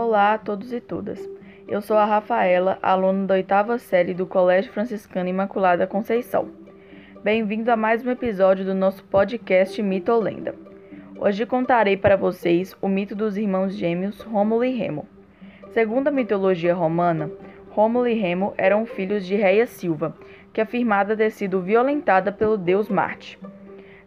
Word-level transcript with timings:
Olá 0.00 0.34
a 0.34 0.38
todos 0.38 0.72
e 0.72 0.80
todas. 0.80 1.28
Eu 1.66 1.82
sou 1.82 1.96
a 1.96 2.04
Rafaela, 2.04 2.78
aluna 2.80 3.26
da 3.26 3.34
oitava 3.34 3.78
série 3.78 4.14
do 4.14 4.26
Colégio 4.26 4.72
Franciscano 4.72 5.28
Imaculada 5.28 5.88
Conceição. 5.88 6.50
Bem-vindo 7.24 7.68
a 7.72 7.76
mais 7.76 8.06
um 8.06 8.10
episódio 8.12 8.64
do 8.64 8.76
nosso 8.76 9.02
podcast 9.02 9.82
Mito 9.82 10.12
ou 10.12 10.20
Lenda. 10.20 10.54
Hoje 11.18 11.44
contarei 11.44 11.96
para 11.96 12.14
vocês 12.14 12.76
o 12.80 12.86
mito 12.86 13.16
dos 13.16 13.36
irmãos 13.36 13.74
gêmeos 13.74 14.20
Rômulo 14.20 14.64
e 14.64 14.70
Remo. 14.70 15.04
Segundo 15.72 16.06
a 16.06 16.12
mitologia 16.12 16.74
romana, 16.76 17.28
Rômulo 17.70 18.06
e 18.06 18.14
Remo 18.14 18.54
eram 18.56 18.86
filhos 18.86 19.26
de 19.26 19.34
Reia 19.34 19.66
Silva, 19.66 20.16
que 20.52 20.60
afirmada 20.60 21.16
ter 21.16 21.32
sido 21.32 21.60
violentada 21.60 22.30
pelo 22.30 22.56
deus 22.56 22.88
Marte. 22.88 23.36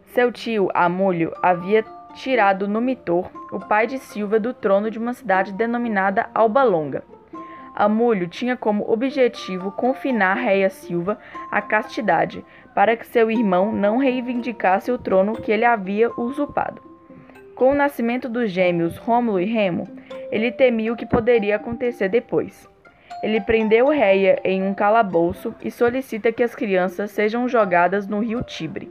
Seu 0.06 0.32
tio, 0.32 0.70
Amúlio, 0.72 1.34
havia 1.42 1.84
tirado 2.12 2.68
Numitor, 2.68 3.30
o 3.50 3.58
pai 3.58 3.86
de 3.86 3.98
Silva, 3.98 4.38
do 4.38 4.54
trono 4.54 4.90
de 4.90 4.98
uma 4.98 5.12
cidade 5.12 5.52
denominada 5.52 6.28
Alba 6.34 6.62
Longa. 6.62 7.02
Amúlio 7.74 8.28
tinha 8.28 8.56
como 8.56 8.90
objetivo 8.90 9.72
confinar 9.72 10.34
Reia 10.34 10.68
Silva 10.68 11.18
à 11.50 11.62
castidade, 11.62 12.44
para 12.74 12.96
que 12.96 13.06
seu 13.06 13.30
irmão 13.30 13.72
não 13.72 13.96
reivindicasse 13.96 14.92
o 14.92 14.98
trono 14.98 15.40
que 15.40 15.50
ele 15.50 15.64
havia 15.64 16.10
usurpado. 16.18 16.82
Com 17.54 17.70
o 17.70 17.74
nascimento 17.74 18.28
dos 18.28 18.50
gêmeos 18.50 18.96
Rômulo 18.96 19.40
e 19.40 19.44
Remo, 19.44 19.88
ele 20.30 20.50
temia 20.50 20.92
o 20.92 20.96
que 20.96 21.06
poderia 21.06 21.56
acontecer 21.56 22.08
depois. 22.08 22.68
Ele 23.22 23.40
prendeu 23.40 23.88
Reia 23.88 24.40
em 24.44 24.62
um 24.62 24.74
calabouço 24.74 25.54
e 25.62 25.70
solicita 25.70 26.32
que 26.32 26.42
as 26.42 26.54
crianças 26.54 27.10
sejam 27.10 27.48
jogadas 27.48 28.06
no 28.06 28.20
rio 28.20 28.42
Tibre. 28.42 28.90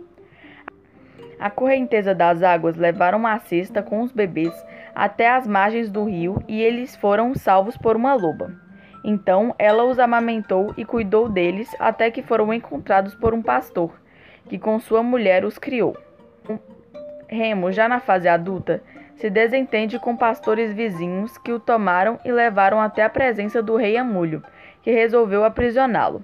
A 1.42 1.50
correnteza 1.50 2.14
das 2.14 2.44
águas 2.44 2.76
levaram 2.76 3.26
a 3.26 3.40
cesta 3.40 3.82
com 3.82 4.02
os 4.02 4.12
bebês 4.12 4.54
até 4.94 5.28
as 5.28 5.48
margens 5.48 5.90
do 5.90 6.04
rio 6.04 6.40
e 6.48 6.62
eles 6.62 6.96
foram 6.96 7.34
salvos 7.34 7.76
por 7.76 7.96
uma 7.96 8.14
loba. 8.14 8.54
Então 9.04 9.56
ela 9.58 9.84
os 9.84 9.98
amamentou 9.98 10.72
e 10.78 10.86
cuidou 10.86 11.28
deles 11.28 11.76
até 11.80 12.12
que 12.12 12.22
foram 12.22 12.54
encontrados 12.54 13.16
por 13.16 13.34
um 13.34 13.42
pastor, 13.42 13.92
que 14.48 14.60
com 14.60 14.80
sua 14.80 15.02
mulher 15.02 15.44
os 15.44 15.58
criou. 15.58 15.98
Remo, 17.28 17.72
já 17.72 17.90
na 17.90 18.00
fase 18.00 18.28
adulta, 18.28 18.84
se 19.16 19.28
desentende 19.28 19.98
com 19.98 20.16
pastores 20.16 20.72
vizinhos 20.72 21.40
que 21.40 21.52
o 21.52 21.60
tomaram 21.60 22.20
e 22.24 22.32
levaram 22.32 22.80
até 22.80 23.04
a 23.04 23.10
presença 23.10 23.64
do 23.64 23.76
rei 23.76 23.98
Amulho, 23.98 24.44
que 24.84 24.92
resolveu 24.92 25.44
aprisioná-lo. 25.44 26.24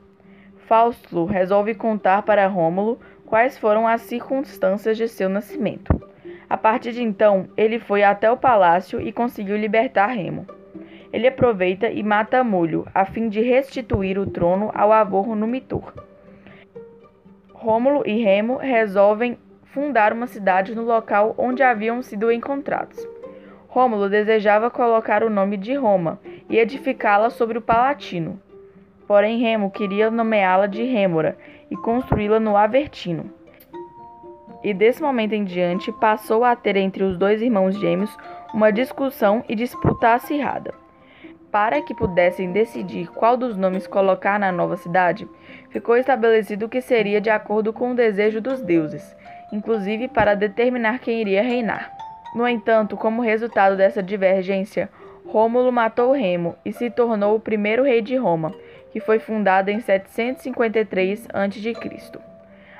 Fausto 0.67 1.25
resolve 1.25 1.73
contar 1.73 2.21
para 2.21 2.45
Rômulo 2.45 2.99
quais 3.27 3.57
foram 3.57 3.85
as 3.85 4.01
circunstâncias 4.01 4.97
de 4.97 5.07
seu 5.07 5.29
nascimento. 5.29 5.93
A 6.49 6.57
partir 6.57 6.93
de 6.93 7.03
então, 7.03 7.49
ele 7.57 7.77
foi 7.77 8.01
até 8.01 8.31
o 8.31 8.37
palácio 8.37 9.01
e 9.01 9.11
conseguiu 9.11 9.57
libertar 9.57 10.07
Remo. 10.07 10.47
Ele 11.11 11.27
aproveita 11.27 11.89
e 11.89 12.01
mata 12.01 12.39
Amulho, 12.39 12.87
a 12.95 13.05
fim 13.05 13.27
de 13.27 13.41
restituir 13.41 14.17
o 14.17 14.25
trono 14.25 14.71
ao 14.73 14.91
avô 14.93 15.35
Numitor. 15.35 15.93
Rômulo 17.53 18.03
e 18.05 18.23
Remo 18.23 18.57
resolvem 18.57 19.37
fundar 19.65 20.13
uma 20.13 20.27
cidade 20.27 20.73
no 20.73 20.83
local 20.83 21.35
onde 21.37 21.61
haviam 21.61 22.01
sido 22.01 22.31
encontrados. 22.31 23.05
Rômulo 23.67 24.09
desejava 24.09 24.71
colocar 24.71 25.21
o 25.21 25.29
nome 25.29 25.57
de 25.57 25.73
Roma 25.73 26.19
e 26.49 26.57
edificá-la 26.57 27.29
sobre 27.29 27.57
o 27.57 27.61
Palatino. 27.61 28.39
Porém, 29.07 29.39
Remo 29.39 29.71
queria 29.71 30.11
nomeá-la 30.11 30.67
de 30.67 30.83
Rêmora 30.83 31.37
e 31.71 31.77
construí-la 31.77 32.39
no 32.39 32.57
Avertino. 32.57 33.31
E 34.63 34.73
desse 34.73 35.01
momento 35.01 35.33
em 35.33 35.45
diante 35.45 35.91
passou 35.93 36.43
a 36.43 36.55
ter 36.55 36.75
entre 36.75 37.03
os 37.03 37.17
dois 37.17 37.41
irmãos 37.41 37.79
gêmeos 37.79 38.15
uma 38.53 38.71
discussão 38.71 39.43
e 39.47 39.55
disputa 39.55 40.13
acirrada. 40.13 40.73
Para 41.51 41.81
que 41.81 41.95
pudessem 41.95 42.51
decidir 42.51 43.07
qual 43.07 43.37
dos 43.37 43.55
nomes 43.55 43.87
colocar 43.87 44.37
na 44.37 44.51
nova 44.51 44.75
cidade, 44.75 45.27
ficou 45.69 45.95
estabelecido 45.95 46.67
que 46.67 46.81
seria 46.81 47.21
de 47.21 47.29
acordo 47.29 47.71
com 47.71 47.91
o 47.91 47.95
desejo 47.95 48.41
dos 48.41 48.61
deuses, 48.61 49.15
inclusive 49.53 50.09
para 50.09 50.35
determinar 50.35 50.99
quem 50.99 51.21
iria 51.21 51.41
reinar. 51.41 51.93
No 52.35 52.45
entanto, 52.47 52.97
como 52.97 53.21
resultado 53.21 53.77
dessa 53.77 54.03
divergência, 54.03 54.89
Rômulo 55.27 55.71
matou 55.71 56.11
Remo 56.11 56.55
e 56.65 56.73
se 56.73 56.89
tornou 56.89 57.35
o 57.35 57.39
primeiro 57.39 57.83
rei 57.83 58.01
de 58.01 58.15
Roma, 58.17 58.53
que 58.97 58.99
foi 58.99 59.19
fundada 59.19 59.71
em 59.71 59.79
753 59.79 61.27
a.C. 61.31 62.19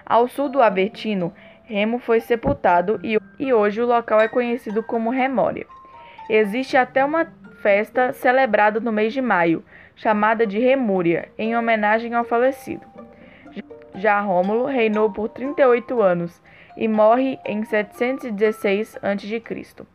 Ao 0.04 0.28
sul 0.28 0.50
do 0.50 0.64
Avertino, 0.64 1.32
Remo 1.64 2.00
foi 2.00 2.20
sepultado 2.20 3.00
e, 3.04 3.54
hoje 3.54 3.80
o 3.84 3.86
local 3.86 4.20
é 4.20 4.28
conhecido 4.28 4.82
como 4.82 5.12
Remória. 5.12 5.68
Existe 6.28 6.76
até 6.76 7.06
uma 7.06 7.28
festa 7.62 8.14
celebrada 8.14 8.80
no 8.80 8.92
mês 8.92 9.14
de 9.14 9.22
maio, 9.22 9.64
chamada 9.96 10.48
de 10.48 10.58
Remúria, 10.58 11.30
em 11.38 11.56
homenagem 11.56 12.16
ao 12.16 12.24
falecido. 12.24 12.82
Já 13.94 14.20
Rômulo 14.20 14.66
reinou 14.66 15.12
por 15.12 15.30
38 15.30 16.02
anos 16.02 16.42
e 16.76 16.88
morre 16.88 17.38
em 17.46 17.64
716 17.64 18.98
a.C., 19.04 19.86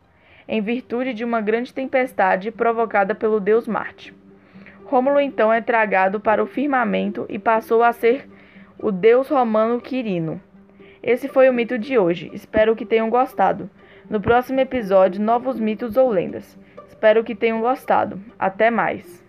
em 0.47 0.61
virtude 0.61 1.13
de 1.13 1.25
uma 1.25 1.41
grande 1.41 1.73
tempestade 1.73 2.49
provocada 2.49 3.13
pelo 3.13 3.41
deus 3.41 3.67
Marte. 3.67 4.22
Rômulo 4.93 5.19
então 5.19 5.51
é 5.51 5.59
tragado 5.59 6.19
para 6.19 6.43
o 6.43 6.45
firmamento 6.45 7.25
e 7.27 7.39
passou 7.39 7.81
a 7.81 7.91
ser 7.91 8.29
o 8.77 8.91
deus 8.91 9.27
romano 9.27 9.81
Quirino. 9.81 10.39
Esse 11.01 11.27
foi 11.27 11.49
o 11.49 11.53
mito 11.53 11.79
de 11.79 11.97
hoje. 11.97 12.29
Espero 12.31 12.75
que 12.75 12.85
tenham 12.85 13.09
gostado. 13.09 13.67
No 14.07 14.21
próximo 14.21 14.59
episódio, 14.59 15.19
novos 15.19 15.59
mitos 15.59 15.97
ou 15.97 16.11
lendas. 16.11 16.55
Espero 16.87 17.23
que 17.23 17.33
tenham 17.33 17.59
gostado. 17.59 18.21
Até 18.37 18.69
mais. 18.69 19.22